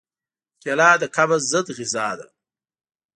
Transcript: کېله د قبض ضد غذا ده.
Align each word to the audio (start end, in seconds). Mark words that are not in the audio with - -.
کېله 0.61 0.89
د 1.01 1.03
قبض 1.15 1.41
ضد 1.51 1.67
غذا 1.77 2.09
ده. 2.19 2.27